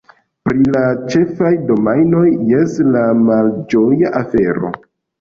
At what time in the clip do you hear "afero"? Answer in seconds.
4.27-4.79